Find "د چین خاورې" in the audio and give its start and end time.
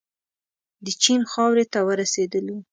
0.85-1.65